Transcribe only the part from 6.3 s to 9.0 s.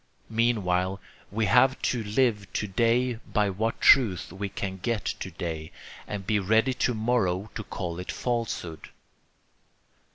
ready to morrow to call it falsehood.